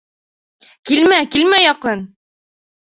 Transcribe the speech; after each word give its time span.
Килмә, 0.91 1.21
килмә 1.37 1.61
яҡын! 1.67 2.03